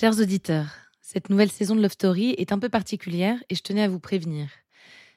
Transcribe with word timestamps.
Chers 0.00 0.18
auditeurs, 0.18 0.70
cette 1.02 1.28
nouvelle 1.28 1.50
saison 1.50 1.76
de 1.76 1.82
Love 1.82 1.92
Story 1.92 2.34
est 2.38 2.52
un 2.52 2.58
peu 2.58 2.70
particulière 2.70 3.36
et 3.50 3.54
je 3.54 3.60
tenais 3.60 3.82
à 3.82 3.88
vous 3.88 4.00
prévenir. 4.00 4.48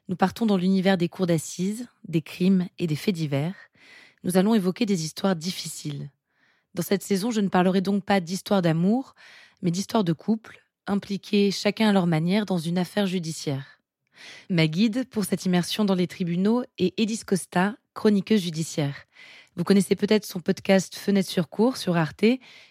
Nous 0.09 0.17
partons 0.17 0.45
dans 0.45 0.57
l'univers 0.57 0.97
des 0.97 1.07
cours 1.07 1.25
d'assises, 1.25 1.87
des 2.09 2.21
crimes 2.21 2.67
et 2.79 2.85
des 2.85 2.97
faits 2.97 3.15
divers. 3.15 3.55
Nous 4.25 4.35
allons 4.35 4.55
évoquer 4.55 4.85
des 4.85 5.05
histoires 5.05 5.37
difficiles. 5.37 6.09
Dans 6.73 6.83
cette 6.83 7.01
saison, 7.01 7.31
je 7.31 7.39
ne 7.39 7.47
parlerai 7.47 7.79
donc 7.79 8.03
pas 8.03 8.19
d'histoire 8.19 8.61
d'amour, 8.61 9.15
mais 9.61 9.71
d'histoire 9.71 10.03
de 10.03 10.11
couple, 10.11 10.61
impliqués 10.85 11.49
chacun 11.51 11.87
à 11.87 11.93
leur 11.93 12.05
manière 12.05 12.45
dans 12.45 12.57
une 12.57 12.77
affaire 12.77 13.07
judiciaire. 13.07 13.79
Ma 14.49 14.67
guide 14.67 15.07
pour 15.09 15.23
cette 15.23 15.45
immersion 15.45 15.85
dans 15.85 15.95
les 15.95 16.07
tribunaux 16.07 16.65
est 16.77 16.93
Edith 16.99 17.23
Costa, 17.23 17.77
chroniqueuse 17.93 18.41
judiciaire. 18.41 19.05
Vous 19.55 19.63
connaissez 19.63 19.95
peut-être 19.95 20.25
son 20.25 20.39
podcast 20.39 20.95
Fenêtre 20.95 21.29
sur 21.29 21.47
cours 21.47 21.77
sur 21.77 21.95
Arte 21.95 22.25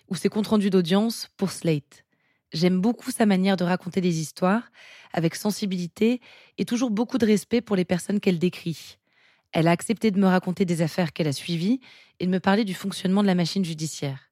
ou 0.08 0.16
ses 0.16 0.28
comptes 0.28 0.48
rendus 0.48 0.70
d'audience 0.70 1.28
pour 1.36 1.52
Slate. 1.52 2.04
J'aime 2.52 2.80
beaucoup 2.80 3.10
sa 3.10 3.24
manière 3.24 3.56
de 3.56 3.64
raconter 3.64 4.00
des 4.00 4.20
histoires, 4.20 4.70
avec 5.12 5.34
sensibilité 5.34 6.20
et 6.58 6.64
toujours 6.64 6.90
beaucoup 6.90 7.18
de 7.18 7.26
respect 7.26 7.60
pour 7.60 7.76
les 7.76 7.84
personnes 7.84 8.20
qu'elle 8.20 8.38
décrit. 8.38 8.98
Elle 9.52 9.68
a 9.68 9.70
accepté 9.70 10.10
de 10.10 10.20
me 10.20 10.26
raconter 10.26 10.64
des 10.64 10.82
affaires 10.82 11.12
qu'elle 11.12 11.28
a 11.28 11.32
suivies 11.32 11.80
et 12.20 12.26
de 12.26 12.30
me 12.30 12.40
parler 12.40 12.64
du 12.64 12.74
fonctionnement 12.74 13.22
de 13.22 13.26
la 13.26 13.34
machine 13.34 13.64
judiciaire. 13.64 14.30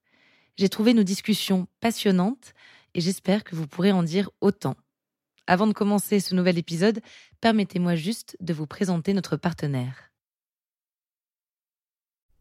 J'ai 0.56 0.69
trouvé 0.69 0.93
nos 0.95 1.02
discussions 1.02 1.66
passionnantes 1.80 2.52
et 2.95 3.01
j'espère 3.01 3.45
que 3.45 3.55
vous 3.55 3.66
pourrez 3.66 3.93
en 3.93 4.02
dire 4.02 4.30
autant. 4.41 4.77
Avant 5.46 5.66
de 5.66 5.73
commencer 5.73 6.21
ce 6.21 6.34
nouvel 6.34 6.59
épisode, 6.59 7.01
permettez-moi 7.41 7.96
juste 7.96 8.37
de 8.41 8.52
vous 8.52 8.66
présenter 8.66 9.15
notre 9.15 9.37
partenaire. 9.37 10.10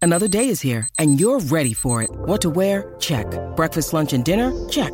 Another 0.02 0.30
day 0.30 0.48
is 0.48 0.62
here 0.62 0.88
and 0.98 1.20
you're 1.20 1.40
ready 1.52 1.74
for 1.74 2.02
it. 2.02 2.10
What 2.26 2.40
to 2.40 2.50
wear? 2.50 2.96
Check. 3.00 3.28
Breakfast, 3.56 3.94
lunch 3.94 4.14
and 4.14 4.24
dinner? 4.24 4.52
Check. 4.70 4.94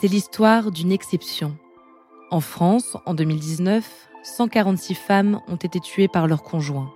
C'est 0.00 0.06
l'histoire 0.06 0.70
d'une 0.70 0.92
exception. 0.92 1.56
En 2.30 2.38
France, 2.38 2.96
en 3.04 3.14
2019, 3.14 4.08
146 4.22 4.94
femmes 4.94 5.40
ont 5.48 5.56
été 5.56 5.80
tuées 5.80 6.06
par 6.06 6.28
leur 6.28 6.44
conjoint. 6.44 6.92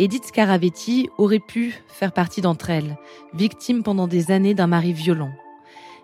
Edith 0.00 0.24
Scaravetti 0.24 1.08
aurait 1.18 1.38
pu 1.38 1.72
faire 1.86 2.10
partie 2.10 2.40
d'entre 2.40 2.70
elles, 2.70 2.98
victime 3.32 3.84
pendant 3.84 4.08
des 4.08 4.32
années 4.32 4.54
d'un 4.54 4.66
mari 4.66 4.92
violent. 4.92 5.30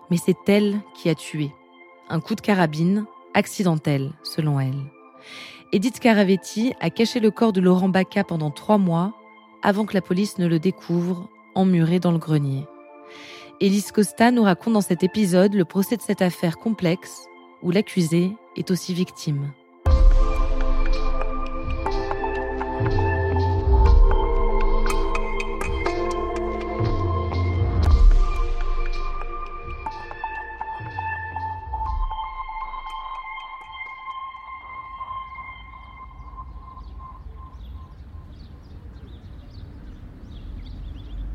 Mais 0.09 0.15
c'est 0.15 0.47
elle 0.47 0.79
qui 0.95 1.09
a 1.09 1.15
tué. 1.15 1.51
Un 2.07 2.21
coup 2.21 2.35
de 2.35 2.41
carabine, 2.41 3.05
accidentel, 3.33 4.13
selon 4.23 4.61
elle. 4.61 4.79
Edith 5.73 5.97
Scaravetti 5.97 6.73
a 6.79 6.89
caché 6.89 7.19
le 7.19 7.31
corps 7.31 7.51
de 7.51 7.59
Laurent 7.59 7.89
Baca 7.89 8.23
pendant 8.23 8.51
trois 8.51 8.77
mois 8.77 9.11
avant 9.61 9.85
que 9.85 9.93
la 9.93 10.01
police 10.01 10.37
ne 10.37 10.47
le 10.47 10.59
découvre, 10.59 11.27
emmuré 11.53 11.99
dans 11.99 12.13
le 12.13 12.17
grenier. 12.17 12.63
Elise 13.59 13.91
Costa 13.91 14.29
nous 14.29 14.43
raconte 14.43 14.73
dans 14.73 14.81
cet 14.81 15.01
épisode 15.01 15.55
le 15.55 15.65
procès 15.65 15.97
de 15.97 16.01
cette 16.03 16.21
affaire 16.21 16.59
complexe 16.59 17.23
où 17.63 17.71
l'accusé 17.71 18.31
est 18.55 18.69
aussi 18.69 18.93
victime. 18.93 19.51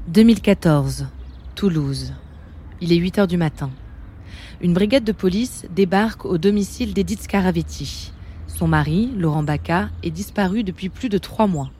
«2014. 0.06 1.06
Toulouse. 1.62 2.12
Il 2.80 2.92
est 2.92 2.96
8 2.96 3.18
heures 3.20 3.26
du 3.28 3.36
matin. 3.36 3.70
Une 4.62 4.74
brigade 4.74 5.04
de 5.04 5.12
police 5.12 5.64
débarque 5.70 6.24
au 6.24 6.36
domicile 6.36 6.92
d'Edith 6.92 7.22
Scaravetti. 7.22 8.10
Son 8.48 8.66
mari, 8.66 9.12
Laurent 9.16 9.44
Baca, 9.44 9.88
est 10.02 10.10
disparu 10.10 10.64
depuis 10.64 10.88
plus 10.88 11.08
de 11.08 11.18
trois 11.18 11.46
mois. 11.46 11.70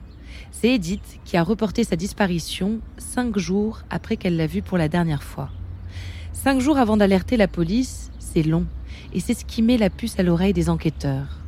C'est 0.51 0.69
Edith 0.69 1.19
qui 1.25 1.35
a 1.35 1.43
reporté 1.43 1.83
sa 1.83 1.97
disparition 1.97 2.79
cinq 2.97 3.37
jours 3.37 3.81
après 3.89 4.15
qu'elle 4.15 4.37
l'a 4.37 4.47
vue 4.47 4.61
pour 4.61 4.77
la 4.77 4.87
dernière 4.87 5.21
fois. 5.21 5.49
Cinq 6.31 6.61
jours 6.61 6.77
avant 6.77 6.95
d'alerter 6.95 7.35
la 7.35 7.49
police, 7.49 8.09
c'est 8.19 8.43
long, 8.43 8.65
et 9.11 9.19
c'est 9.19 9.33
ce 9.33 9.43
qui 9.43 9.61
met 9.61 9.77
la 9.77 9.89
puce 9.89 10.17
à 10.17 10.23
l'oreille 10.23 10.53
des 10.53 10.69
enquêteurs. 10.69 11.39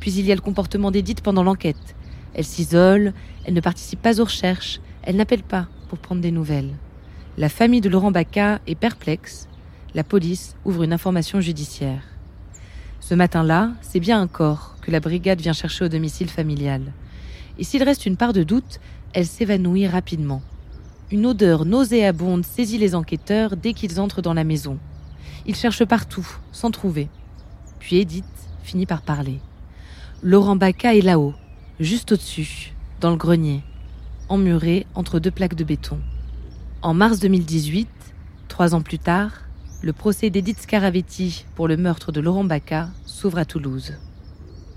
Puis 0.00 0.12
il 0.14 0.24
y 0.24 0.32
a 0.32 0.34
le 0.34 0.40
comportement 0.40 0.92
d'Edith 0.92 1.20
pendant 1.20 1.42
l'enquête. 1.42 1.94
Elle 2.32 2.46
s'isole, 2.46 3.12
elle 3.44 3.52
ne 3.52 3.60
participe 3.60 4.00
pas 4.00 4.18
aux 4.18 4.24
recherches, 4.24 4.80
elle 5.02 5.16
n'appelle 5.16 5.42
pas 5.42 5.68
pour 5.90 5.98
prendre 5.98 6.22
des 6.22 6.32
nouvelles. 6.32 6.72
La 7.38 7.48
famille 7.48 7.80
de 7.80 7.88
Laurent 7.88 8.10
Baca 8.10 8.60
est 8.66 8.74
perplexe. 8.74 9.48
La 9.94 10.04
police 10.04 10.54
ouvre 10.66 10.82
une 10.82 10.92
information 10.92 11.40
judiciaire. 11.40 12.02
Ce 13.00 13.14
matin-là, 13.14 13.70
c'est 13.80 14.00
bien 14.00 14.20
un 14.20 14.26
corps 14.26 14.76
que 14.82 14.90
la 14.90 15.00
brigade 15.00 15.40
vient 15.40 15.54
chercher 15.54 15.86
au 15.86 15.88
domicile 15.88 16.28
familial. 16.28 16.92
Et 17.58 17.64
s'il 17.64 17.84
reste 17.84 18.04
une 18.04 18.18
part 18.18 18.34
de 18.34 18.42
doute, 18.42 18.80
elle 19.14 19.24
s'évanouit 19.24 19.86
rapidement. 19.86 20.42
Une 21.10 21.24
odeur 21.24 21.64
nauséabonde 21.64 22.44
saisit 22.44 22.76
les 22.76 22.94
enquêteurs 22.94 23.56
dès 23.56 23.72
qu'ils 23.72 23.98
entrent 23.98 24.20
dans 24.20 24.34
la 24.34 24.44
maison. 24.44 24.78
Ils 25.46 25.56
cherchent 25.56 25.86
partout, 25.86 26.28
sans 26.52 26.70
trouver. 26.70 27.08
Puis 27.78 27.96
Edith 27.96 28.26
finit 28.62 28.86
par 28.86 29.00
parler. 29.00 29.40
Laurent 30.22 30.56
Baca 30.56 30.94
est 30.94 31.00
là-haut, 31.00 31.32
juste 31.80 32.12
au-dessus, 32.12 32.74
dans 33.00 33.10
le 33.10 33.16
grenier, 33.16 33.62
emmuré 34.28 34.86
entre 34.94 35.18
deux 35.18 35.30
plaques 35.30 35.56
de 35.56 35.64
béton. 35.64 35.98
En 36.84 36.94
mars 36.94 37.20
2018, 37.20 37.88
trois 38.48 38.74
ans 38.74 38.82
plus 38.82 38.98
tard, 38.98 39.42
le 39.84 39.92
procès 39.92 40.30
d'Edith 40.30 40.58
Scaravetti 40.58 41.46
pour 41.54 41.68
le 41.68 41.76
meurtre 41.76 42.10
de 42.10 42.20
Laurent 42.20 42.42
Baca 42.42 42.88
s'ouvre 43.06 43.38
à 43.38 43.44
Toulouse. 43.44 43.94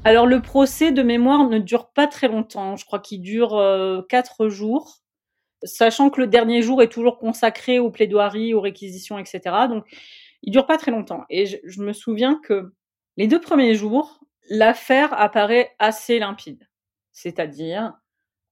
Alors 0.03 0.27
le 0.27 0.39
procès 0.39 0.91
de 0.91 1.01
mémoire 1.01 1.49
ne 1.49 1.57
dure 1.57 1.87
pas 1.87 2.05
très 2.05 2.27
longtemps, 2.27 2.75
je 2.75 2.85
crois 2.85 2.99
qu'il 2.99 3.23
dure 3.23 3.55
euh, 3.55 4.03
quatre 4.07 4.49
jours, 4.49 4.99
sachant 5.63 6.11
que 6.11 6.21
le 6.21 6.27
dernier 6.27 6.61
jour 6.61 6.83
est 6.83 6.89
toujours 6.89 7.17
consacré 7.17 7.79
aux 7.79 7.89
plaidoiries, 7.89 8.53
aux 8.53 8.61
réquisitions, 8.61 9.17
etc. 9.17 9.41
Donc 9.67 9.85
il 10.43 10.51
dure 10.51 10.67
pas 10.67 10.77
très 10.77 10.91
longtemps. 10.91 11.23
Et 11.31 11.47
je 11.47 11.81
me 11.81 11.91
souviens 11.91 12.39
que 12.43 12.71
les 13.17 13.25
deux 13.25 13.41
premiers 13.41 13.73
jours, 13.73 14.19
l'affaire 14.51 15.19
apparaît 15.19 15.71
assez 15.79 16.19
limpide. 16.19 16.69
C'est-à-dire, 17.13 17.93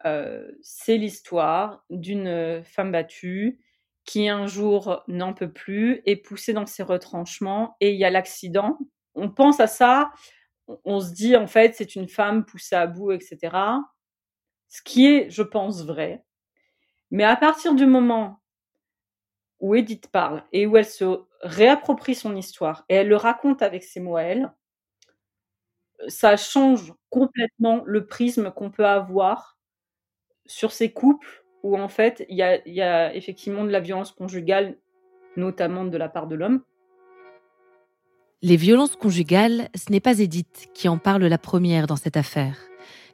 euh, 0.05 0.51
c'est 0.61 0.97
l'histoire 0.97 1.83
d'une 1.89 2.63
femme 2.63 2.91
battue 2.91 3.59
qui 4.05 4.27
un 4.27 4.47
jour 4.47 5.03
n'en 5.07 5.33
peut 5.33 5.51
plus, 5.51 6.01
est 6.05 6.17
poussée 6.17 6.53
dans 6.53 6.65
ses 6.65 6.83
retranchements 6.83 7.77
et 7.79 7.91
il 7.91 7.97
y 7.97 8.05
a 8.05 8.09
l'accident. 8.09 8.77
On 9.15 9.29
pense 9.29 9.59
à 9.59 9.67
ça, 9.67 10.11
on 10.85 10.99
se 10.99 11.13
dit 11.13 11.35
en 11.35 11.47
fait 11.47 11.75
c'est 11.75 11.95
une 11.95 12.09
femme 12.09 12.45
poussée 12.45 12.75
à 12.75 12.87
bout, 12.87 13.11
etc. 13.11 13.55
Ce 14.69 14.81
qui 14.81 15.07
est, 15.07 15.29
je 15.29 15.43
pense, 15.43 15.85
vrai. 15.85 16.23
Mais 17.11 17.23
à 17.23 17.35
partir 17.35 17.75
du 17.75 17.85
moment 17.85 18.41
où 19.59 19.75
Edith 19.75 20.09
parle 20.11 20.43
et 20.51 20.67
où 20.67 20.77
elle 20.77 20.85
se 20.85 21.21
réapproprie 21.41 22.15
son 22.15 22.35
histoire 22.35 22.85
et 22.89 22.95
elle 22.95 23.07
le 23.07 23.15
raconte 23.15 23.61
avec 23.61 23.83
ses 23.83 23.99
mots 23.99 24.17
à 24.17 24.23
elle, 24.23 24.51
ça 26.07 26.35
change 26.37 26.93
complètement 27.09 27.83
le 27.85 28.05
prisme 28.05 28.51
qu'on 28.51 28.71
peut 28.71 28.85
avoir 28.85 29.57
sur 30.45 30.71
ces 30.71 30.91
couples 30.91 31.43
où 31.63 31.77
en 31.77 31.87
fait 31.87 32.25
il 32.29 32.35
y 32.35 32.81
a, 32.81 33.15
effectivement 33.15 33.63
de 33.63 33.69
la 33.69 33.79
violence 33.79 34.11
conjugale, 34.11 34.77
notamment 35.37 35.85
de 35.85 35.97
la 35.97 36.09
part 36.09 36.27
de 36.27 36.35
l'homme. 36.35 36.61
Les 38.41 38.57
violences 38.57 38.97
conjugales, 38.97 39.69
ce 39.73 39.89
n'est 39.91 40.01
pas 40.01 40.19
Edith 40.19 40.69
qui 40.73 40.89
en 40.89 40.97
parle 40.97 41.23
la 41.23 41.37
première 41.37 41.87
dans 41.87 41.95
cette 41.95 42.17
affaire. 42.17 42.57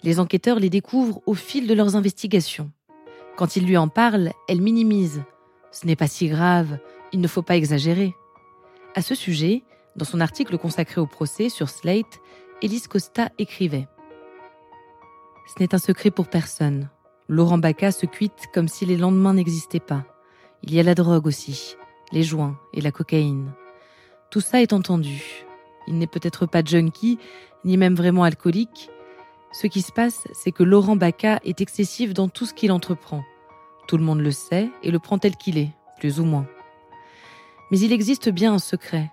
Les 0.01 0.19
enquêteurs 0.19 0.59
les 0.59 0.71
découvrent 0.71 1.21
au 1.27 1.35
fil 1.35 1.67
de 1.67 1.73
leurs 1.75 1.95
investigations. 1.95 2.71
Quand 3.37 3.55
ils 3.55 3.65
lui 3.65 3.77
en 3.77 3.89
parlent, 3.89 4.31
elle 4.47 4.61
minimise. 4.61 5.21
Ce 5.71 5.85
n'est 5.85 5.95
pas 5.95 6.07
si 6.07 6.27
grave, 6.29 6.79
il 7.13 7.21
ne 7.21 7.27
faut 7.27 7.43
pas 7.43 7.57
exagérer. 7.57 8.15
À 8.95 9.03
ce 9.03 9.13
sujet, 9.13 9.63
dans 9.95 10.05
son 10.05 10.19
article 10.19 10.57
consacré 10.57 10.99
au 10.99 11.05
procès 11.05 11.49
sur 11.49 11.69
Slate, 11.69 12.19
Elise 12.61 12.87
Costa 12.87 13.29
écrivait 13.37 13.87
Ce 15.47 15.61
n'est 15.61 15.75
un 15.75 15.79
secret 15.79 16.09
pour 16.09 16.27
personne. 16.27 16.89
Laurent 17.31 17.59
Baca 17.59 17.91
se 17.91 18.07
cuite 18.07 18.47
comme 18.55 18.67
si 18.67 18.87
les 18.87 18.97
lendemains 18.97 19.35
n'existaient 19.35 19.79
pas. 19.79 20.03
Il 20.63 20.73
y 20.73 20.79
a 20.79 20.83
la 20.83 20.95
drogue 20.95 21.27
aussi, 21.27 21.75
les 22.11 22.23
joints 22.23 22.57
et 22.73 22.81
la 22.81 22.91
cocaïne. 22.91 23.51
Tout 24.31 24.41
ça 24.41 24.63
est 24.63 24.73
entendu. 24.73 25.45
Il 25.87 25.99
n'est 25.99 26.07
peut-être 26.07 26.47
pas 26.47 26.63
junkie, 26.65 27.19
ni 27.65 27.77
même 27.77 27.93
vraiment 27.93 28.23
alcoolique. 28.23 28.89
Ce 29.51 29.67
qui 29.67 29.83
se 29.83 29.91
passe, 29.91 30.27
c'est 30.33 30.51
que 30.51 30.63
Laurent 30.63 30.95
Baca 30.95 31.39
est 31.43 31.61
excessif 31.61 32.15
dans 32.15 32.29
tout 32.29 32.47
ce 32.47 32.53
qu'il 32.55 32.71
entreprend. 32.71 33.23
Tout 33.87 33.97
le 33.99 34.03
monde 34.03 34.21
le 34.21 34.31
sait 34.31 34.71
et 34.81 34.89
le 34.89 34.97
prend 34.97 35.19
tel 35.19 35.35
qu'il 35.35 35.59
est, 35.59 35.69
plus 35.99 36.19
ou 36.19 36.25
moins. 36.25 36.47
Mais 37.69 37.77
il 37.77 37.93
existe 37.93 38.29
bien 38.29 38.53
un 38.55 38.59
secret. 38.59 39.11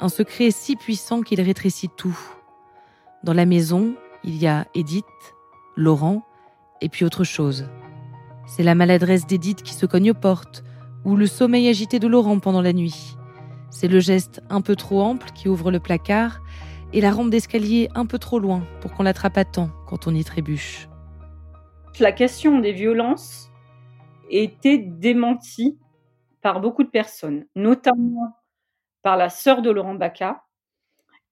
Un 0.00 0.08
secret 0.08 0.50
si 0.50 0.74
puissant 0.74 1.22
qu'il 1.22 1.40
rétrécit 1.40 1.90
tout. 1.96 2.18
Dans 3.22 3.34
la 3.34 3.46
maison, 3.46 3.94
il 4.24 4.36
y 4.36 4.48
a 4.48 4.66
Edith, 4.74 5.04
Laurent, 5.76 6.24
et 6.80 6.88
puis 6.88 7.04
autre 7.04 7.24
chose. 7.24 7.68
C'est 8.46 8.62
la 8.62 8.74
maladresse 8.74 9.26
d'Edith 9.26 9.62
qui 9.62 9.74
se 9.74 9.86
cogne 9.86 10.10
aux 10.10 10.14
portes, 10.14 10.64
ou 11.04 11.16
le 11.16 11.26
sommeil 11.26 11.68
agité 11.68 11.98
de 11.98 12.08
Laurent 12.08 12.38
pendant 12.38 12.62
la 12.62 12.72
nuit. 12.72 13.16
C'est 13.70 13.88
le 13.88 14.00
geste 14.00 14.42
un 14.50 14.60
peu 14.60 14.76
trop 14.76 15.02
ample 15.02 15.30
qui 15.34 15.48
ouvre 15.48 15.70
le 15.70 15.80
placard 15.80 16.40
et 16.92 17.00
la 17.00 17.10
rampe 17.10 17.30
d'escalier 17.30 17.88
un 17.94 18.06
peu 18.06 18.18
trop 18.18 18.38
loin 18.38 18.62
pour 18.80 18.92
qu'on 18.92 19.02
l'attrape 19.02 19.36
à 19.36 19.44
temps 19.44 19.70
quand 19.86 20.06
on 20.06 20.14
y 20.14 20.24
trébuche. 20.24 20.88
La 22.00 22.12
question 22.12 22.58
des 22.58 22.72
violences 22.72 23.50
était 24.30 24.78
démentie 24.78 25.78
par 26.42 26.60
beaucoup 26.60 26.84
de 26.84 26.90
personnes, 26.90 27.46
notamment 27.54 28.36
par 29.02 29.16
la 29.16 29.30
sœur 29.30 29.62
de 29.62 29.70
Laurent 29.70 29.94
Baca, 29.94 30.44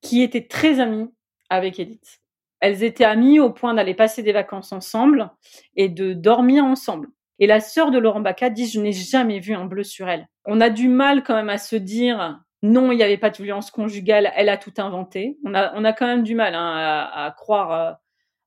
qui 0.00 0.22
était 0.22 0.46
très 0.46 0.80
amie 0.80 1.08
avec 1.50 1.78
Edith. 1.78 2.20
Elles 2.64 2.82
étaient 2.82 3.04
amies 3.04 3.40
au 3.40 3.50
point 3.50 3.74
d'aller 3.74 3.92
passer 3.92 4.22
des 4.22 4.32
vacances 4.32 4.72
ensemble 4.72 5.30
et 5.76 5.90
de 5.90 6.14
dormir 6.14 6.64
ensemble. 6.64 7.08
Et 7.38 7.46
la 7.46 7.60
sœur 7.60 7.90
de 7.90 7.98
Laurent 7.98 8.22
Baca 8.22 8.48
dit 8.48 8.66
Je 8.66 8.80
n'ai 8.80 8.92
jamais 8.92 9.38
vu 9.38 9.54
un 9.54 9.66
bleu 9.66 9.84
sur 9.84 10.08
elle. 10.08 10.30
On 10.46 10.62
a 10.62 10.70
du 10.70 10.88
mal 10.88 11.22
quand 11.24 11.34
même 11.34 11.50
à 11.50 11.58
se 11.58 11.76
dire 11.76 12.40
Non, 12.62 12.90
il 12.90 12.96
n'y 12.96 13.02
avait 13.02 13.18
pas 13.18 13.28
de 13.28 13.36
violence 13.36 13.70
conjugale, 13.70 14.32
elle 14.34 14.48
a 14.48 14.56
tout 14.56 14.72
inventé. 14.78 15.36
On 15.44 15.52
a, 15.52 15.74
on 15.74 15.84
a 15.84 15.92
quand 15.92 16.06
même 16.06 16.22
du 16.22 16.34
mal 16.34 16.54
hein, 16.54 17.10
à, 17.12 17.34
croire, 17.36 17.72
euh, 17.72 17.92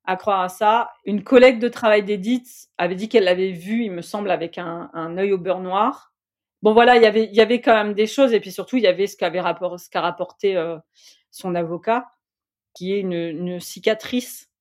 à 0.05 0.15
croire 0.15 0.41
à 0.41 0.49
ça. 0.49 0.89
Une 1.05 1.23
collègue 1.23 1.59
de 1.59 1.67
travail 1.67 2.01
d'Edith 2.01 2.69
avait 2.79 2.95
dit 2.95 3.09
qu'elle 3.09 3.25
l'avait 3.25 3.51
vu, 3.51 3.83
il 3.83 3.91
me 3.91 4.01
semble, 4.01 4.31
avec 4.31 4.57
un, 4.57 4.89
œil 5.19 5.31
au 5.31 5.37
beurre 5.37 5.61
noir. 5.61 6.11
Bon 6.63 6.73
voilà, 6.73 6.95
il 6.95 7.03
y 7.03 7.05
avait, 7.05 7.25
il 7.25 7.35
y 7.35 7.41
avait 7.41 7.61
quand 7.61 7.75
même 7.75 7.93
des 7.93 8.07
choses 8.07 8.33
et 8.33 8.39
puis 8.39 8.51
surtout 8.51 8.77
il 8.77 8.83
y 8.83 8.87
avait 8.87 9.05
ce 9.05 9.15
qu'avait 9.15 9.43
ce 9.43 9.89
qu'a 9.91 10.01
rapporté 10.01 10.57
euh, 10.57 10.79
son 11.29 11.53
avocat, 11.53 12.07
qui 12.77 12.93
est 12.93 12.99
une, 12.99 13.59
cicatrice 13.59 14.51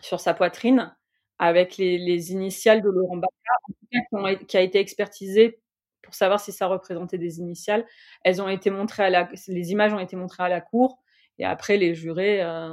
sur 0.00 0.18
sa 0.18 0.32
poitrine 0.32 0.94
avec 1.38 1.76
les, 1.76 2.32
initiales 2.32 2.80
de 2.80 2.88
Laurent 2.88 3.18
Baca, 3.18 4.38
qui, 4.48 4.56
a 4.56 4.62
été 4.62 4.78
expertisée 4.78 5.60
pour 6.02 6.14
savoir 6.14 6.40
si 6.40 6.52
ça 6.52 6.66
représentait 6.66 7.18
des 7.18 7.40
initiales. 7.40 7.84
Elles 8.22 8.40
ont 8.40 8.48
été 8.48 8.70
montrées 8.70 9.04
à 9.04 9.10
la, 9.10 9.28
les 9.48 9.72
images 9.72 9.92
ont 9.92 9.98
été 9.98 10.16
montrées 10.16 10.44
à 10.44 10.48
la 10.48 10.62
cour 10.62 11.02
et 11.38 11.44
après 11.44 11.76
les 11.76 11.94
jurés 11.94 12.42
euh, 12.42 12.72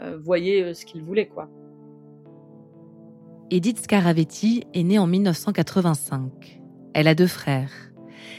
euh, 0.00 0.16
voyaient 0.18 0.62
euh, 0.62 0.74
ce 0.74 0.86
qu'ils 0.86 1.02
voulaient 1.02 1.28
quoi. 1.28 1.50
Edith 3.50 3.78
Scaravetti 3.78 4.64
est 4.72 4.82
née 4.84 4.98
en 4.98 5.06
1985. 5.06 6.62
Elle 6.94 7.08
a 7.08 7.14
deux 7.14 7.26
frères. 7.26 7.72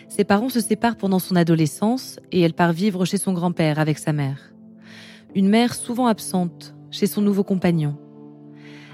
Ses 0.10 0.24
parents 0.24 0.50
se 0.50 0.62
séparent 0.62 0.98
pendant 0.98 1.20
son 1.20 1.36
adolescence 1.36 2.20
et 2.32 2.42
elle 2.42 2.54
part 2.54 2.74
vivre 2.74 3.06
chez 3.06 3.18
son 3.18 3.34
grand-père 3.34 3.80
avec 3.80 4.00
sa 4.00 4.14
mère. 4.14 4.57
Une 5.36 5.50
mère 5.50 5.76
souvent 5.76 6.08
absente, 6.08 6.76
chez 6.90 7.06
son 7.06 7.22
nouveau 7.22 7.44
compagnon. 7.44 7.98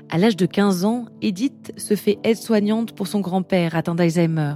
À 0.10 0.18
l'âge 0.18 0.36
de 0.36 0.46
15 0.46 0.84
ans, 0.84 1.06
Edith 1.22 1.74
se 1.78 1.96
fait 1.96 2.20
aide-soignante 2.24 2.94
pour 2.94 3.08
son 3.08 3.20
grand-père 3.20 3.76
atteint 3.76 3.96
d'Alzheimer. 3.96 4.56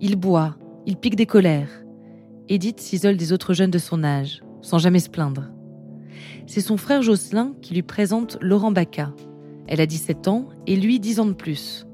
Il 0.00 0.16
boit, 0.16 0.56
il 0.84 0.96
pique 0.96 1.16
des 1.16 1.26
colères. 1.26 1.70
Edith 2.48 2.80
s'isole 2.80 3.16
des 3.16 3.32
autres 3.32 3.54
jeunes 3.54 3.70
de 3.70 3.78
son 3.78 4.04
âge, 4.04 4.42
sans 4.62 4.78
jamais 4.78 4.98
se 4.98 5.10
plaindre. 5.10 5.50
C'est 6.46 6.60
son 6.60 6.76
frère 6.76 7.02
Jocelyn 7.02 7.54
qui 7.62 7.74
lui 7.74 7.82
présente 7.82 8.36
Laurent 8.40 8.72
Baca. 8.72 9.12
Elle 9.68 9.80
a 9.80 9.86
17 9.86 10.28
ans 10.28 10.48
et 10.66 10.76
lui 10.76 11.00
10 11.00 11.20
ans 11.20 11.26
de 11.26 11.32
plus. 11.32 11.86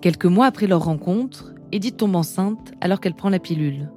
Quelques 0.00 0.26
mois 0.26 0.46
après 0.46 0.66
leur 0.66 0.84
rencontre, 0.84 1.54
Edith 1.72 1.96
tombe 1.96 2.16
enceinte 2.16 2.72
alors 2.80 3.00
qu'elle 3.00 3.14
prend 3.14 3.30
la 3.30 3.38
pilule. 3.38 3.90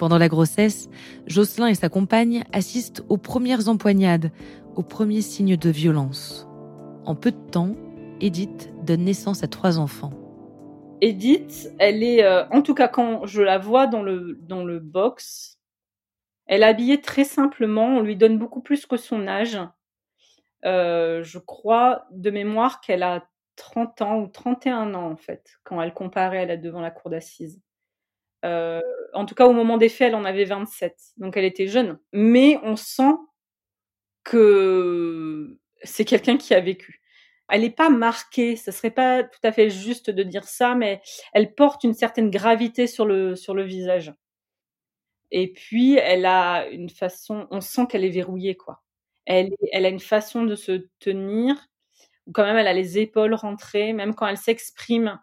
Pendant 0.00 0.16
la 0.16 0.28
grossesse, 0.28 0.88
Jocelyn 1.26 1.66
et 1.66 1.74
sa 1.74 1.90
compagne 1.90 2.44
assistent 2.54 3.04
aux 3.10 3.18
premières 3.18 3.68
empoignades, 3.68 4.32
aux 4.74 4.82
premiers 4.82 5.20
signes 5.20 5.58
de 5.58 5.68
violence. 5.68 6.48
En 7.04 7.14
peu 7.14 7.30
de 7.30 7.50
temps, 7.50 7.76
Edith 8.18 8.72
donne 8.82 9.04
naissance 9.04 9.42
à 9.42 9.46
trois 9.46 9.78
enfants. 9.78 10.14
Edith, 11.02 11.70
elle 11.78 12.02
est, 12.02 12.24
euh, 12.24 12.48
en 12.48 12.62
tout 12.62 12.72
cas 12.72 12.88
quand 12.88 13.26
je 13.26 13.42
la 13.42 13.58
vois 13.58 13.86
dans 13.86 14.00
le, 14.00 14.38
dans 14.40 14.64
le 14.64 14.78
box, 14.78 15.58
elle 16.46 16.62
est 16.62 16.66
habillée 16.66 17.02
très 17.02 17.24
simplement, 17.24 17.84
on 17.84 18.00
lui 18.00 18.16
donne 18.16 18.38
beaucoup 18.38 18.62
plus 18.62 18.86
que 18.86 18.96
son 18.96 19.28
âge. 19.28 19.58
Euh, 20.64 21.22
je 21.22 21.38
crois 21.38 22.06
de 22.10 22.30
mémoire 22.30 22.80
qu'elle 22.80 23.02
a 23.02 23.28
30 23.56 24.00
ans 24.00 24.20
ou 24.20 24.28
31 24.28 24.94
ans 24.94 25.10
en 25.10 25.16
fait, 25.16 25.58
quand 25.62 25.78
elle 25.82 25.92
comparait 25.92 26.38
elle 26.38 26.50
est 26.52 26.56
devant 26.56 26.80
la 26.80 26.90
cour 26.90 27.10
d'assises. 27.10 27.60
Euh, 28.44 28.80
en 29.12 29.26
tout 29.26 29.34
cas, 29.34 29.46
au 29.46 29.52
moment 29.52 29.76
des 29.76 29.88
faits, 29.88 30.08
elle 30.08 30.14
en 30.14 30.24
avait 30.24 30.44
27, 30.44 30.96
donc 31.18 31.36
elle 31.36 31.44
était 31.44 31.66
jeune. 31.68 31.98
Mais 32.12 32.58
on 32.62 32.76
sent 32.76 33.14
que 34.24 35.58
c'est 35.82 36.04
quelqu'un 36.04 36.36
qui 36.36 36.54
a 36.54 36.60
vécu. 36.60 37.00
Elle 37.48 37.62
n'est 37.62 37.70
pas 37.70 37.90
marquée, 37.90 38.56
ce 38.56 38.70
serait 38.70 38.92
pas 38.92 39.24
tout 39.24 39.40
à 39.42 39.52
fait 39.52 39.70
juste 39.70 40.10
de 40.10 40.22
dire 40.22 40.44
ça, 40.44 40.74
mais 40.74 41.02
elle 41.32 41.54
porte 41.54 41.84
une 41.84 41.94
certaine 41.94 42.30
gravité 42.30 42.86
sur 42.86 43.06
le, 43.06 43.34
sur 43.36 43.54
le 43.54 43.64
visage. 43.64 44.12
Et 45.32 45.52
puis, 45.52 45.94
elle 45.96 46.26
a 46.26 46.66
une 46.68 46.90
façon, 46.90 47.46
on 47.50 47.60
sent 47.60 47.86
qu'elle 47.88 48.04
est 48.04 48.10
verrouillée, 48.10 48.56
quoi. 48.56 48.82
Elle, 49.26 49.50
elle 49.72 49.86
a 49.86 49.88
une 49.90 50.00
façon 50.00 50.44
de 50.44 50.54
se 50.56 50.88
tenir, 50.98 51.56
quand 52.32 52.44
même, 52.44 52.56
elle 52.56 52.66
a 52.68 52.72
les 52.72 52.98
épaules 52.98 53.34
rentrées, 53.34 53.92
même 53.92 54.14
quand 54.14 54.26
elle 54.26 54.36
s'exprime, 54.36 55.20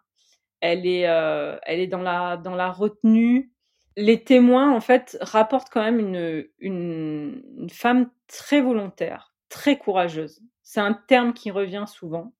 elle 0.60 0.86
est, 0.86 1.08
euh, 1.08 1.56
elle 1.64 1.80
est 1.80 1.86
dans 1.86 2.02
la, 2.02 2.36
dans 2.36 2.54
la 2.54 2.70
retenue. 2.70 3.52
Les 3.96 4.22
témoins, 4.22 4.72
en 4.72 4.80
fait, 4.80 5.16
rapportent 5.20 5.70
quand 5.70 5.82
même 5.82 5.98
une, 5.98 6.46
une, 6.58 7.68
femme 7.70 8.10
très 8.26 8.60
volontaire, 8.60 9.34
très 9.48 9.78
courageuse. 9.78 10.40
C'est 10.62 10.80
un 10.80 10.94
terme 10.94 11.32
qui 11.32 11.50
revient 11.50 11.84
souvent. 11.86 12.34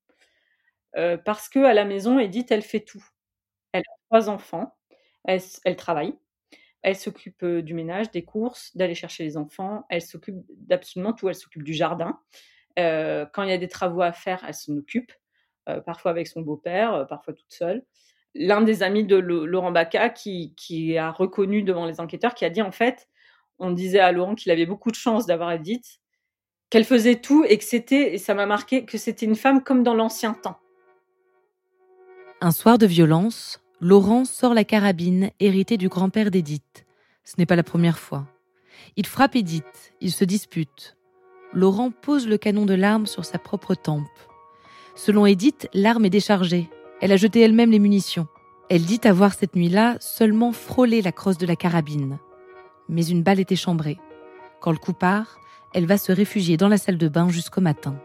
Euh, 0.97 1.17
parce 1.17 1.49
que 1.49 1.59
à 1.59 1.73
la 1.73 1.85
maison, 1.85 2.19
Edith, 2.19 2.51
elle 2.51 2.61
fait 2.61 2.79
tout. 2.79 3.03
Elle 3.73 3.81
a 3.81 3.93
trois 4.09 4.29
enfants, 4.29 4.75
elle, 5.25 5.75
travaille, 5.75 6.17
elle 6.81 6.95
s'occupe 6.95 7.43
euh, 7.43 7.61
du 7.61 7.75
ménage, 7.75 8.09
des 8.09 8.23
courses, 8.23 8.75
d'aller 8.75 8.95
chercher 8.95 9.23
les 9.23 9.37
enfants, 9.37 9.85
elle 9.89 10.01
s'occupe 10.01 10.37
d'absolument 10.49 11.13
tout, 11.13 11.29
elle 11.29 11.35
s'occupe 11.35 11.63
du 11.63 11.73
jardin. 11.73 12.19
Quand 12.77 13.43
il 13.43 13.49
y 13.49 13.53
a 13.53 13.57
des 13.57 13.67
travaux 13.67 14.01
à 14.01 14.13
faire, 14.13 14.43
elle 14.47 14.53
s'en 14.53 14.77
occupe, 14.77 15.11
parfois 15.85 16.11
avec 16.11 16.27
son 16.27 16.41
beau-père, 16.41 17.05
parfois 17.07 17.33
toute 17.33 17.51
seule. 17.51 17.83
L'un 18.35 18.61
des 18.61 18.83
amis 18.83 19.05
de 19.05 19.15
Laurent 19.15 19.73
qui, 20.15 20.53
qui, 20.55 20.97
a 20.97 21.11
reconnu 21.11 21.63
devant 21.63 21.85
les 21.85 21.99
enquêteurs, 21.99 22.35
qui 22.35 22.45
a 22.45 22.49
dit 22.49 22.61
en 22.61 22.71
fait, 22.71 23.07
on 23.57 23.71
disait 23.71 23.99
à 23.99 24.11
Laurent 24.11 24.35
qu'il 24.35 24.51
avait 24.51 24.65
beaucoup 24.65 24.91
de 24.91 24.95
chance 24.95 25.25
d'avoir 25.25 25.51
Edith, 25.51 25.99
qu'elle 26.69 26.85
faisait 26.85 27.15
tout 27.15 27.43
et 27.47 27.57
que 27.57 27.63
c'était, 27.63 28.13
et 28.13 28.17
ça 28.17 28.33
m'a 28.33 28.45
marqué, 28.45 28.85
que 28.85 28.97
c'était 28.97 29.25
une 29.25 29.35
femme 29.35 29.63
comme 29.63 29.83
dans 29.83 29.95
l'ancien 29.95 30.33
temps. 30.33 30.59
Un 32.41 32.51
soir 32.51 32.77
de 32.77 32.85
violence, 32.85 33.61
Laurent 33.81 34.25
sort 34.25 34.53
la 34.53 34.63
carabine 34.63 35.31
héritée 35.39 35.77
du 35.77 35.89
grand-père 35.89 36.31
d'Edith. 36.31 36.85
Ce 37.23 37.35
n'est 37.37 37.45
pas 37.45 37.55
la 37.55 37.63
première 37.63 37.99
fois. 37.99 38.27
Il 38.95 39.05
frappe 39.05 39.35
Edith, 39.35 39.93
ils 39.99 40.11
se 40.11 40.23
disputent. 40.23 40.95
Laurent 41.51 41.91
pose 41.91 42.27
le 42.27 42.37
canon 42.37 42.65
de 42.65 42.75
l'arme 42.75 43.07
sur 43.07 43.25
sa 43.25 43.39
propre 43.39 43.75
tempe. 43.75 44.07
Selon 44.99 45.25
Edith, 45.25 45.69
l'arme 45.73 46.03
est 46.03 46.09
déchargée. 46.09 46.69
Elle 46.99 47.13
a 47.13 47.15
jeté 47.15 47.39
elle-même 47.39 47.71
les 47.71 47.79
munitions. 47.79 48.27
Elle 48.69 48.81
dit 48.81 48.99
avoir 49.05 49.33
cette 49.33 49.55
nuit-là 49.55 49.95
seulement 50.01 50.51
frôlé 50.51 51.01
la 51.01 51.13
crosse 51.13 51.37
de 51.37 51.47
la 51.47 51.55
carabine. 51.55 52.19
Mais 52.89 53.05
une 53.05 53.23
balle 53.23 53.39
était 53.39 53.55
chambrée. 53.55 53.97
Quand 54.59 54.71
le 54.71 54.77
coup 54.77 54.91
part, 54.91 55.39
elle 55.73 55.85
va 55.85 55.97
se 55.97 56.11
réfugier 56.11 56.57
dans 56.57 56.67
la 56.67 56.77
salle 56.77 56.97
de 56.97 57.07
bain 57.07 57.29
jusqu'au 57.29 57.61
matin. 57.61 57.95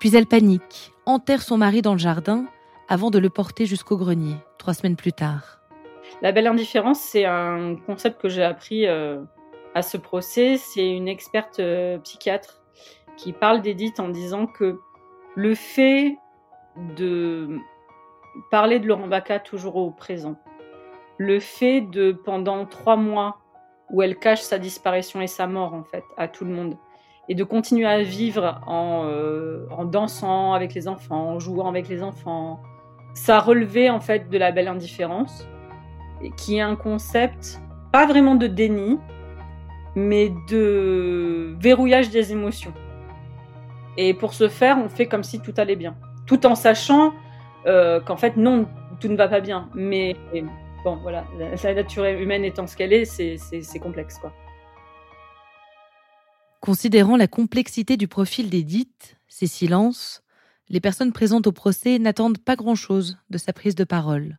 Puis 0.00 0.14
elle 0.14 0.26
panique, 0.26 0.92
enterre 1.06 1.40
son 1.40 1.56
mari 1.56 1.80
dans 1.80 1.94
le 1.94 1.98
jardin 1.98 2.44
avant 2.86 3.08
de 3.08 3.18
le 3.18 3.30
porter 3.30 3.64
jusqu'au 3.64 3.96
grenier, 3.96 4.36
trois 4.58 4.74
semaines 4.74 4.96
plus 4.96 5.14
tard. 5.14 5.60
La 6.20 6.32
belle 6.32 6.46
indifférence, 6.46 7.00
c'est 7.00 7.24
un 7.24 7.76
concept 7.86 8.20
que 8.20 8.28
j'ai 8.28 8.44
appris 8.44 8.86
euh, 8.86 9.22
à 9.74 9.80
ce 9.80 9.96
procès, 9.96 10.58
c'est 10.58 10.86
une 10.86 11.08
experte 11.08 11.58
euh, 11.58 11.96
psychiatre 12.00 12.60
qui 13.16 13.32
parle 13.32 13.62
d'Edith 13.62 13.98
en 13.98 14.10
disant 14.10 14.46
que 14.46 14.78
le 15.36 15.54
fait 15.54 16.18
de 16.96 17.58
parler 18.50 18.78
de 18.78 18.86
Laurent 18.86 19.06
Baca 19.06 19.38
toujours 19.38 19.76
au 19.76 19.90
présent, 19.90 20.36
le 21.18 21.40
fait 21.40 21.80
de 21.80 22.12
pendant 22.12 22.66
trois 22.66 22.96
mois 22.96 23.38
où 23.90 24.02
elle 24.02 24.16
cache 24.16 24.40
sa 24.40 24.58
disparition 24.58 25.20
et 25.20 25.26
sa 25.26 25.46
mort 25.46 25.74
en 25.74 25.84
fait 25.84 26.04
à 26.16 26.28
tout 26.28 26.44
le 26.44 26.50
monde, 26.50 26.76
et 27.28 27.34
de 27.34 27.44
continuer 27.44 27.86
à 27.86 28.02
vivre 28.02 28.60
en, 28.66 29.04
euh, 29.06 29.66
en 29.70 29.84
dansant 29.84 30.52
avec 30.52 30.74
les 30.74 30.88
enfants, 30.88 31.30
en 31.30 31.38
jouant 31.38 31.68
avec 31.68 31.88
les 31.88 32.02
enfants, 32.02 32.60
ça 33.14 33.40
relevait 33.40 33.90
en 33.90 34.00
fait 34.00 34.28
de 34.28 34.38
la 34.38 34.52
belle 34.52 34.68
indifférence, 34.68 35.48
qui 36.36 36.58
est 36.58 36.60
un 36.60 36.76
concept 36.76 37.60
pas 37.92 38.06
vraiment 38.06 38.34
de 38.34 38.46
déni, 38.46 38.98
mais 39.94 40.32
de 40.48 41.56
verrouillage 41.60 42.10
des 42.10 42.32
émotions. 42.32 42.72
Et 43.96 44.14
pour 44.14 44.34
ce 44.34 44.48
faire, 44.48 44.78
on 44.78 44.88
fait 44.88 45.06
comme 45.06 45.22
si 45.22 45.40
tout 45.40 45.54
allait 45.56 45.76
bien, 45.76 45.96
tout 46.26 46.46
en 46.46 46.54
sachant 46.54 47.14
euh, 47.66 48.00
qu'en 48.00 48.16
fait 48.16 48.36
non, 48.36 48.68
tout 49.00 49.08
ne 49.08 49.16
va 49.16 49.28
pas 49.28 49.40
bien. 49.40 49.68
Mais 49.74 50.16
bon, 50.84 50.96
voilà, 50.96 51.24
la, 51.38 51.74
nature 51.74 52.04
humaine 52.04 52.44
étant 52.44 52.66
ce 52.66 52.76
qu'elle 52.76 52.92
est, 52.92 53.04
c'est 53.04 53.78
complexe 53.78 54.18
quoi. 54.18 54.32
Considérant 56.60 57.18
la 57.18 57.26
complexité 57.26 57.98
du 57.98 58.08
profil 58.08 58.48
d'Edith, 58.48 59.18
ses 59.28 59.46
silences, 59.46 60.22
les 60.70 60.80
personnes 60.80 61.12
présentes 61.12 61.46
au 61.46 61.52
procès 61.52 61.98
n'attendent 61.98 62.38
pas 62.38 62.56
grand-chose 62.56 63.18
de 63.28 63.36
sa 63.36 63.52
prise 63.52 63.74
de 63.74 63.84
parole. 63.84 64.38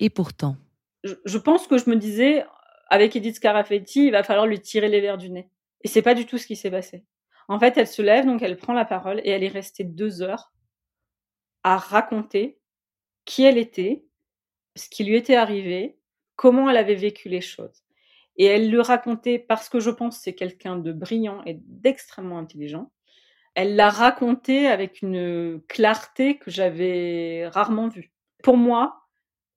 Et 0.00 0.10
pourtant. 0.10 0.56
Je, 1.04 1.38
pense 1.38 1.68
que 1.68 1.78
je 1.78 1.88
me 1.88 1.94
disais, 1.94 2.44
avec 2.88 3.14
Edith 3.14 3.36
Scarafetti, 3.36 4.06
il 4.06 4.10
va 4.10 4.24
falloir 4.24 4.46
lui 4.46 4.60
tirer 4.60 4.88
les 4.88 5.00
verres 5.00 5.16
du 5.16 5.30
nez. 5.30 5.48
Et 5.82 5.88
c'est 5.88 6.02
pas 6.02 6.14
du 6.14 6.26
tout 6.26 6.38
ce 6.38 6.46
qui 6.46 6.56
s'est 6.56 6.70
passé. 6.72 7.04
En 7.50 7.58
fait, 7.58 7.76
elle 7.76 7.88
se 7.88 8.00
lève, 8.00 8.26
donc 8.26 8.42
elle 8.42 8.56
prend 8.56 8.72
la 8.72 8.84
parole 8.84 9.20
et 9.24 9.30
elle 9.30 9.42
est 9.42 9.48
restée 9.48 9.82
deux 9.82 10.22
heures 10.22 10.52
à 11.64 11.76
raconter 11.78 12.60
qui 13.24 13.42
elle 13.42 13.58
était, 13.58 14.04
ce 14.76 14.88
qui 14.88 15.02
lui 15.02 15.16
était 15.16 15.34
arrivé, 15.34 15.98
comment 16.36 16.70
elle 16.70 16.76
avait 16.76 16.94
vécu 16.94 17.28
les 17.28 17.40
choses. 17.40 17.82
Et 18.36 18.44
elle 18.44 18.70
le 18.70 18.80
racontait 18.80 19.40
parce 19.40 19.68
que 19.68 19.80
je 19.80 19.90
pense 19.90 20.18
que 20.18 20.22
c'est 20.22 20.36
quelqu'un 20.36 20.76
de 20.76 20.92
brillant 20.92 21.42
et 21.44 21.58
d'extrêmement 21.66 22.38
intelligent. 22.38 22.92
Elle 23.56 23.74
l'a 23.74 23.90
raconté 23.90 24.68
avec 24.68 25.02
une 25.02 25.60
clarté 25.66 26.38
que 26.38 26.52
j'avais 26.52 27.48
rarement 27.48 27.88
vue. 27.88 28.12
Pour 28.44 28.58
moi, 28.58 29.08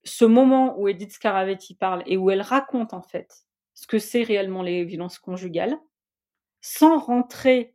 ce 0.03 0.25
moment 0.25 0.79
où 0.79 0.87
Edith 0.87 1.11
Scaravetti 1.11 1.75
parle 1.75 2.01
et 2.07 2.17
où 2.17 2.31
elle 2.31 2.41
raconte 2.41 2.95
en 2.95 3.03
fait 3.03 3.45
ce 3.75 3.85
que 3.85 3.99
c'est 3.99 4.23
réellement 4.23 4.63
les 4.63 4.83
violences 4.83 5.19
conjugales, 5.19 5.77
sans 6.59 6.97
rentrer, 6.97 7.72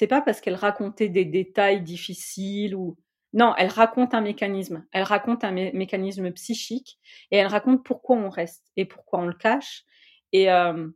c'est 0.00 0.06
pas 0.06 0.22
parce 0.22 0.40
qu'elle 0.40 0.54
racontait 0.54 1.10
des 1.10 1.26
détails 1.26 1.82
difficiles 1.82 2.74
ou 2.74 2.96
non, 3.34 3.52
elle 3.58 3.68
raconte 3.68 4.14
un 4.14 4.22
mécanisme, 4.22 4.86
elle 4.92 5.02
raconte 5.02 5.44
un 5.44 5.50
mécanisme 5.50 6.32
psychique 6.32 6.98
et 7.30 7.36
elle 7.36 7.48
raconte 7.48 7.84
pourquoi 7.84 8.16
on 8.16 8.30
reste 8.30 8.64
et 8.78 8.86
pourquoi 8.86 9.18
on 9.18 9.26
le 9.26 9.34
cache. 9.34 9.84
Et 10.32 10.50
euh, 10.50 10.88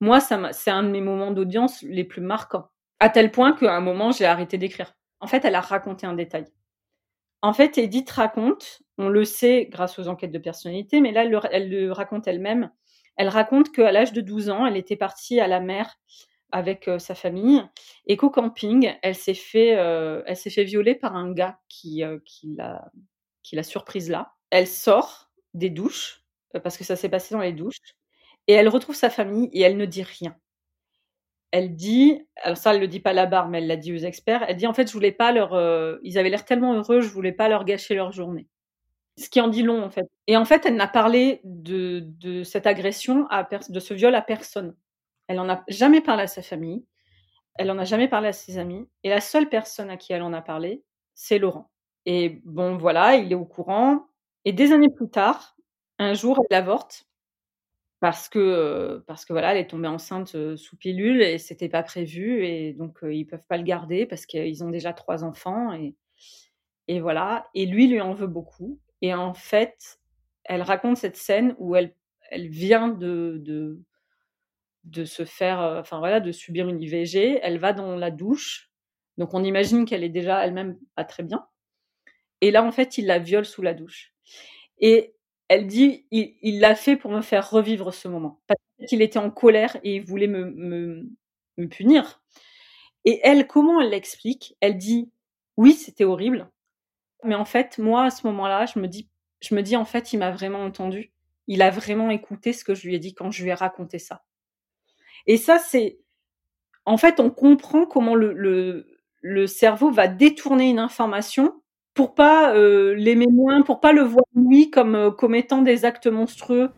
moi, 0.00 0.20
ça 0.20 0.52
c'est 0.52 0.70
un 0.70 0.82
de 0.82 0.90
mes 0.90 1.00
moments 1.00 1.30
d'audience 1.30 1.80
les 1.80 2.04
plus 2.04 2.20
marquants, 2.20 2.68
à 3.00 3.08
tel 3.08 3.30
point 3.30 3.54
qu'à 3.54 3.74
un 3.74 3.80
moment 3.80 4.12
j'ai 4.12 4.26
arrêté 4.26 4.58
d'écrire. 4.58 4.92
En 5.20 5.26
fait, 5.26 5.46
elle 5.46 5.54
a 5.54 5.62
raconté 5.62 6.06
un 6.06 6.12
détail. 6.12 6.44
En 7.40 7.54
fait, 7.54 7.78
Edith 7.78 8.10
raconte, 8.10 8.82
on 8.98 9.08
le 9.08 9.24
sait 9.24 9.64
grâce 9.70 9.98
aux 9.98 10.08
enquêtes 10.08 10.30
de 10.30 10.38
personnalité, 10.38 11.00
mais 11.00 11.12
là, 11.12 11.24
elle 11.52 11.70
le, 11.70 11.90
raconte 11.90 12.28
elle-même. 12.28 12.70
Elle 13.16 13.30
raconte 13.30 13.72
qu'à 13.72 13.92
l'âge 13.92 14.12
de 14.12 14.20
12 14.20 14.50
ans, 14.50 14.66
elle 14.66 14.76
était 14.76 14.96
partie 14.96 15.40
à 15.40 15.46
la 15.46 15.60
mer 15.60 15.96
avec 16.52 16.86
euh, 16.86 16.98
sa 16.98 17.14
famille 17.14 17.62
et 18.06 18.16
qu'au 18.16 18.30
camping, 18.30 18.94
elle 19.02 19.14
s'est 19.14 19.34
fait, 19.34 19.76
euh, 19.76 20.22
elle 20.26 20.36
s'est 20.36 20.50
fait 20.50 20.64
violer 20.64 20.94
par 20.94 21.16
un 21.16 21.32
gars 21.32 21.58
qui, 21.68 22.04
euh, 22.04 22.18
qui 22.24 22.54
l'a, 22.56 22.92
qui 23.42 23.56
l'a 23.56 23.62
surprise 23.62 24.10
là. 24.10 24.34
Elle 24.50 24.68
sort 24.68 25.30
des 25.54 25.70
douches 25.70 26.24
parce 26.62 26.76
que 26.76 26.84
ça 26.84 26.96
s'est 26.96 27.08
passé 27.08 27.34
dans 27.34 27.40
les 27.40 27.52
douches 27.52 27.96
et 28.46 28.52
elle 28.52 28.68
retrouve 28.68 28.94
sa 28.94 29.10
famille 29.10 29.48
et 29.52 29.62
elle 29.62 29.76
ne 29.76 29.86
dit 29.86 30.02
rien 30.02 30.36
elle 31.54 31.76
dit, 31.76 32.26
alors 32.36 32.56
ça, 32.56 32.72
elle 32.72 32.80
le 32.80 32.88
dit 32.88 33.00
pas 33.00 33.10
à 33.10 33.12
la 33.12 33.26
barre, 33.26 33.50
mais 33.50 33.58
elle 33.58 33.66
l'a 33.66 33.76
dit 33.76 33.92
aux 33.92 33.98
experts. 33.98 34.42
Elle 34.48 34.56
dit 34.56 34.66
en 34.66 34.72
fait, 34.72 34.86
je 34.88 34.92
voulais 34.94 35.12
pas 35.12 35.32
leur, 35.32 35.52
ils 36.02 36.16
avaient 36.16 36.30
l'air 36.30 36.46
tellement 36.46 36.72
heureux, 36.72 37.02
je 37.02 37.08
voulais 37.08 37.32
pas 37.32 37.46
leur 37.50 37.66
gâcher 37.66 37.94
leur 37.94 38.10
journée. 38.10 38.48
Ce 39.18 39.28
qui 39.28 39.38
en 39.38 39.48
dit 39.48 39.62
long 39.62 39.82
en 39.82 39.90
fait. 39.90 40.06
Et 40.26 40.38
en 40.38 40.46
fait, 40.46 40.64
elle 40.64 40.76
n'a 40.76 40.88
parlé 40.88 41.42
de, 41.44 42.00
de 42.20 42.42
cette 42.42 42.66
agression, 42.66 43.26
à 43.28 43.46
de 43.68 43.80
ce 43.80 43.92
viol 43.92 44.14
à 44.14 44.22
personne. 44.22 44.74
Elle 45.28 45.40
en 45.40 45.48
a 45.48 45.62
jamais 45.68 46.00
parlé 46.00 46.24
à 46.24 46.26
sa 46.26 46.42
famille. 46.42 46.84
Elle 47.56 47.70
en 47.70 47.78
a 47.78 47.84
jamais 47.84 48.08
parlé 48.08 48.28
à 48.28 48.32
ses 48.32 48.58
amis. 48.58 48.88
Et 49.04 49.10
la 49.10 49.20
seule 49.20 49.48
personne 49.48 49.90
à 49.90 49.96
qui 49.96 50.12
elle 50.12 50.22
en 50.22 50.32
a 50.32 50.42
parlé, 50.42 50.84
c'est 51.14 51.38
Laurent. 51.38 51.70
Et 52.06 52.40
bon, 52.44 52.76
voilà, 52.76 53.16
il 53.16 53.30
est 53.32 53.36
au 53.36 53.44
courant. 53.44 54.06
Et 54.44 54.52
des 54.52 54.72
années 54.72 54.90
plus 54.90 55.08
tard, 55.10 55.56
un 55.98 56.14
jour, 56.14 56.40
elle 56.50 56.56
avorte 56.56 57.06
parce 58.00 58.28
que 58.28 59.04
parce 59.06 59.24
que 59.24 59.32
voilà, 59.32 59.52
elle 59.52 59.58
est 59.58 59.68
tombée 59.70 59.86
enceinte 59.88 60.56
sous 60.56 60.76
pilule 60.76 61.22
et 61.22 61.38
c'était 61.38 61.68
pas 61.68 61.84
prévu 61.84 62.44
et 62.44 62.72
donc 62.72 62.98
ils 63.04 63.24
peuvent 63.24 63.46
pas 63.46 63.56
le 63.56 63.62
garder 63.62 64.06
parce 64.06 64.26
qu'ils 64.26 64.64
ont 64.64 64.70
déjà 64.70 64.92
trois 64.92 65.22
enfants 65.22 65.72
et 65.72 65.94
et 66.88 67.00
voilà. 67.00 67.48
Et 67.54 67.66
lui 67.66 67.86
lui 67.88 68.00
en 68.00 68.14
veut 68.14 68.26
beaucoup. 68.26 68.80
Et 69.02 69.14
en 69.14 69.34
fait, 69.34 70.00
elle 70.44 70.62
raconte 70.62 70.96
cette 70.96 71.16
scène 71.16 71.54
où 71.58 71.76
elle 71.76 71.94
elle 72.30 72.48
vient 72.48 72.88
de 72.88 73.38
de 73.40 73.80
de 74.84 75.04
se 75.04 75.24
faire, 75.24 75.60
enfin 75.80 75.98
voilà, 75.98 76.20
de 76.20 76.32
subir 76.32 76.68
une 76.68 76.80
IVG. 76.80 77.40
Elle 77.42 77.58
va 77.58 77.72
dans 77.72 77.96
la 77.96 78.10
douche, 78.10 78.70
donc 79.18 79.34
on 79.34 79.44
imagine 79.44 79.84
qu'elle 79.84 80.04
est 80.04 80.08
déjà 80.08 80.44
elle-même 80.44 80.78
pas 80.96 81.04
très 81.04 81.22
bien. 81.22 81.46
Et 82.40 82.50
là, 82.50 82.64
en 82.64 82.72
fait, 82.72 82.98
il 82.98 83.06
la 83.06 83.18
viole 83.18 83.44
sous 83.44 83.62
la 83.62 83.74
douche. 83.74 84.12
Et 84.78 85.14
elle 85.48 85.66
dit 85.66 86.06
il 86.10 86.60
l'a 86.60 86.74
fait 86.74 86.96
pour 86.96 87.10
me 87.12 87.22
faire 87.22 87.50
revivre 87.50 87.94
ce 87.94 88.08
moment. 88.08 88.40
Parce 88.46 88.60
qu'il 88.88 89.02
était 89.02 89.18
en 89.18 89.30
colère 89.30 89.76
et 89.84 89.96
il 89.96 90.02
voulait 90.04 90.26
me, 90.26 90.50
me, 90.50 91.08
me 91.58 91.68
punir. 91.68 92.22
Et 93.04 93.20
elle, 93.22 93.46
comment 93.46 93.80
elle 93.80 93.90
l'explique? 93.90 94.56
Elle 94.60 94.78
dit 94.78 95.10
oui, 95.56 95.72
c'était 95.74 96.04
horrible. 96.04 96.50
Mais 97.24 97.34
en 97.34 97.44
fait, 97.44 97.78
moi, 97.78 98.04
à 98.06 98.10
ce 98.10 98.26
moment-là, 98.26 98.66
je 98.66 98.78
me 98.78 98.88
dis, 98.88 99.08
je 99.40 99.54
me 99.54 99.62
dis, 99.62 99.76
en 99.76 99.84
fait, 99.84 100.12
il 100.12 100.18
m'a 100.18 100.30
vraiment 100.30 100.64
entendu. 100.64 101.12
Il 101.46 101.62
a 101.62 101.70
vraiment 101.70 102.10
écouté 102.10 102.52
ce 102.52 102.64
que 102.64 102.74
je 102.74 102.86
lui 102.86 102.94
ai 102.94 102.98
dit 102.98 103.14
quand 103.14 103.30
je 103.30 103.42
lui 103.42 103.50
ai 103.50 103.54
raconté 103.54 103.98
ça. 103.98 104.24
Et 105.26 105.36
ça, 105.36 105.58
c'est, 105.58 105.98
en 106.84 106.96
fait, 106.96 107.20
on 107.20 107.30
comprend 107.30 107.86
comment 107.86 108.14
le, 108.14 108.86
cerveau 109.46 109.90
va 109.90 110.08
détourner 110.08 110.70
une 110.70 110.78
information 110.78 111.54
pour 111.94 112.14
pas 112.14 112.54
euh, 112.54 112.94
l'aimer 112.94 113.28
moins, 113.30 113.62
pour 113.62 113.80
pas 113.80 113.92
le 113.92 114.02
voir 114.02 114.24
lui 114.34 114.70
comme 114.70 114.94
euh, 114.94 115.10
commettant 115.10 115.62
des 115.62 115.84
actes 115.84 116.06
monstrueux. 116.06 116.70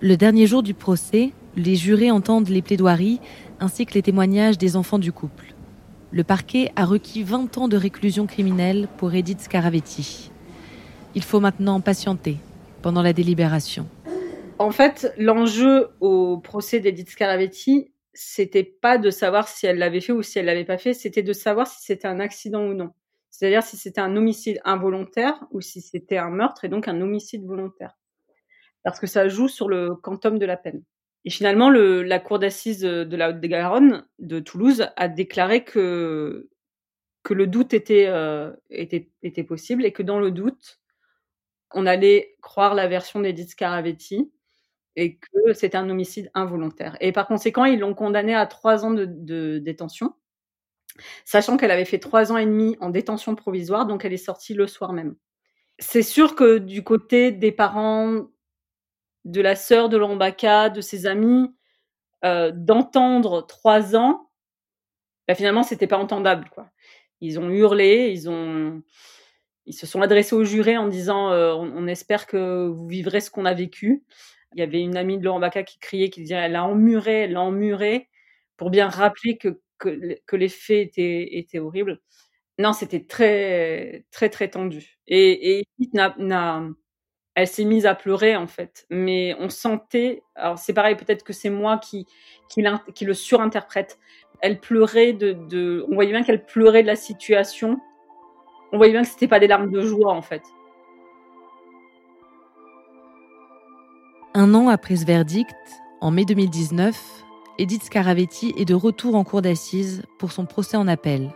Le 0.00 0.16
dernier 0.16 0.46
jour 0.46 0.62
du 0.62 0.74
procès, 0.74 1.30
les 1.56 1.76
jurés 1.76 2.10
entendent 2.10 2.48
les 2.48 2.62
plaidoiries 2.62 3.20
ainsi 3.60 3.86
que 3.86 3.94
les 3.94 4.02
témoignages 4.02 4.58
des 4.58 4.76
enfants 4.76 4.98
du 4.98 5.12
couple. 5.12 5.54
Le 6.10 6.24
parquet 6.24 6.70
a 6.76 6.84
requis 6.84 7.22
20 7.22 7.56
ans 7.56 7.68
de 7.68 7.76
réclusion 7.76 8.26
criminelle 8.26 8.88
pour 8.98 9.14
Edith 9.14 9.40
Scaravetti. 9.40 10.30
Il 11.14 11.22
faut 11.22 11.40
maintenant 11.40 11.80
patienter 11.80 12.36
pendant 12.82 13.00
la 13.00 13.12
délibération. 13.12 13.86
En 14.62 14.70
fait, 14.70 15.12
l'enjeu 15.18 15.88
au 15.98 16.38
procès 16.38 16.78
d'Edith 16.78 17.10
Scaravetti, 17.10 17.92
c'était 18.14 18.62
pas 18.62 18.96
de 18.96 19.10
savoir 19.10 19.48
si 19.48 19.66
elle 19.66 19.78
l'avait 19.78 20.00
fait 20.00 20.12
ou 20.12 20.22
si 20.22 20.38
elle 20.38 20.44
l'avait 20.44 20.64
pas 20.64 20.78
fait, 20.78 20.94
c'était 20.94 21.24
de 21.24 21.32
savoir 21.32 21.66
si 21.66 21.82
c'était 21.82 22.06
un 22.06 22.20
accident 22.20 22.62
ou 22.62 22.72
non. 22.72 22.92
C'est-à-dire 23.28 23.64
si 23.64 23.76
c'était 23.76 24.00
un 24.00 24.14
homicide 24.14 24.60
involontaire 24.64 25.34
ou 25.50 25.60
si 25.60 25.80
c'était 25.80 26.16
un 26.16 26.30
meurtre 26.30 26.64
et 26.64 26.68
donc 26.68 26.86
un 26.86 27.00
homicide 27.00 27.44
volontaire. 27.44 27.98
Parce 28.84 29.00
que 29.00 29.08
ça 29.08 29.26
joue 29.26 29.48
sur 29.48 29.68
le 29.68 29.96
quantum 29.96 30.38
de 30.38 30.46
la 30.46 30.56
peine. 30.56 30.84
Et 31.24 31.30
finalement, 31.30 31.68
le, 31.68 32.04
la 32.04 32.20
cour 32.20 32.38
d'assises 32.38 32.82
de 32.82 33.16
la 33.16 33.30
Haute-Garonne 33.30 34.06
de 34.20 34.38
Toulouse 34.38 34.86
a 34.94 35.08
déclaré 35.08 35.64
que, 35.64 36.48
le 37.28 37.46
doute 37.48 37.74
était, 37.74 38.06
euh, 38.06 38.52
était, 38.70 39.10
était 39.24 39.42
possible 39.42 39.84
et 39.84 39.90
que 39.90 40.04
dans 40.04 40.20
le 40.20 40.30
doute, 40.30 40.80
on 41.72 41.84
allait 41.84 42.36
croire 42.42 42.76
la 42.76 42.86
version 42.86 43.18
d'Edith 43.18 43.50
Scaravetti 43.50 44.30
et 44.96 45.16
que 45.16 45.52
c'était 45.54 45.76
un 45.76 45.88
homicide 45.88 46.30
involontaire. 46.34 46.96
Et 47.00 47.12
par 47.12 47.26
conséquent, 47.26 47.64
ils 47.64 47.78
l'ont 47.78 47.94
condamné 47.94 48.34
à 48.34 48.46
trois 48.46 48.84
ans 48.84 48.90
de, 48.90 49.58
détention 49.58 50.14
sachant 51.24 51.56
qu'elle 51.56 51.70
avait 51.70 51.86
fait 51.86 51.98
trois 51.98 52.32
ans 52.32 52.36
et 52.36 52.44
demi 52.44 52.76
en 52.80 52.90
détention 52.90 53.34
provisoire, 53.34 53.86
donc 53.86 54.04
elle 54.04 54.12
est 54.12 54.18
sortie 54.18 54.52
le 54.52 54.66
soir 54.66 54.92
même. 54.92 55.16
C'est 55.78 56.02
sûr 56.02 56.34
que 56.34 56.58
du 56.58 56.84
côté 56.84 57.32
des 57.32 57.50
parents, 57.50 58.26
de 59.24 59.40
la 59.40 59.56
sœur 59.56 59.88
de 59.88 59.96
Lambaka, 59.96 60.68
de 60.68 60.80
ses 60.80 61.06
amis, 61.06 61.48
euh, 62.24 62.52
d'entendre 62.54 63.46
trois 63.46 63.96
ans, 63.96 64.30
bah 65.26 65.34
finalement 65.34 65.62
c'était 65.62 65.86
pas 65.86 65.98
entendable. 65.98 66.50
Ils 67.20 67.38
ont 67.38 67.50
hurlé, 67.50 68.12
ils 69.66 69.72
se 69.74 69.86
sont 69.86 70.02
adressés 70.02 70.34
aux 70.34 70.44
jurés 70.44 70.76
en 70.76 70.88
disant 70.88 71.30
euh, 71.30 71.54
on, 71.54 71.86
espère 71.86 72.26
que 72.26 72.66
vous 72.68 72.86
vivrez 72.88 73.20
ce 73.20 73.30
qu'on 73.30 73.44
a 73.44 73.54
vécu. 73.54 74.04
Il 74.54 74.60
y 74.60 74.62
avait 74.62 74.80
une 74.80 74.96
amie 74.96 75.18
de 75.18 75.24
Laurent 75.24 75.40
Baca 75.40 75.62
qui 75.62 75.78
criait, 75.78 76.10
qui 76.10 76.22
disait 76.22 76.34
elle 76.34 76.52
l'a 76.52 76.64
emmuré, 76.64 77.22
elle 77.22 77.32
l'a 77.32 77.40
emmuré, 77.40 78.08
pour 78.56 78.70
bien 78.70 78.88
rappeler 78.88 79.38
que, 79.38 79.58
les 80.36 80.48
faits 80.48 80.92
étaient, 80.96 81.58
horribles. 81.58 82.00
Non, 82.58 82.72
c'était 82.72 83.04
très, 83.04 84.04
très, 84.10 84.28
très 84.28 84.48
tendu. 84.48 84.98
Et, 85.08 85.64
elle 87.34 87.46
s'est 87.46 87.64
mise 87.64 87.86
à 87.86 87.94
pleurer 87.94 88.36
en 88.36 88.46
fait, 88.46 88.86
mais 88.90 89.34
on 89.38 89.48
sentait. 89.48 90.22
Alors 90.34 90.58
c'est 90.58 90.74
pareil, 90.74 90.96
peut-être 90.96 91.24
que 91.24 91.32
c'est 91.32 91.50
moi 91.50 91.78
qui, 91.78 92.06
le 93.00 93.14
surinterprète. 93.14 93.98
Elle 94.40 94.60
pleurait 94.60 95.12
de, 95.12 95.32
de, 95.32 95.84
on 95.88 95.94
voyait 95.94 96.10
bien 96.12 96.24
qu'elle 96.24 96.44
pleurait 96.44 96.82
de 96.82 96.88
la 96.88 96.96
situation. 96.96 97.80
On 98.72 98.76
voyait 98.76 98.92
bien 98.92 99.02
que 99.02 99.08
c'était 99.08 99.28
pas 99.28 99.38
des 99.38 99.46
larmes 99.46 99.70
de 99.70 99.82
joie 99.82 100.12
en 100.12 100.22
fait. 100.22 100.42
Un 104.34 104.54
an 104.54 104.68
après 104.68 104.96
ce 104.96 105.04
verdict, 105.04 105.54
en 106.00 106.10
mai 106.10 106.24
2019, 106.24 106.98
Edith 107.58 107.82
Scaravetti 107.82 108.54
est 108.56 108.64
de 108.64 108.72
retour 108.72 109.14
en 109.14 109.24
cour 109.24 109.42
d'assises 109.42 110.04
pour 110.18 110.32
son 110.32 110.46
procès 110.46 110.78
en 110.78 110.88
appel. 110.88 111.34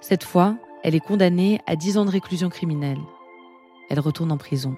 Cette 0.00 0.22
fois, 0.22 0.56
elle 0.84 0.94
est 0.94 1.00
condamnée 1.00 1.60
à 1.66 1.74
10 1.74 1.98
ans 1.98 2.04
de 2.04 2.10
réclusion 2.10 2.50
criminelle. 2.50 3.00
Elle 3.90 3.98
retourne 3.98 4.30
en 4.30 4.36
prison. 4.36 4.76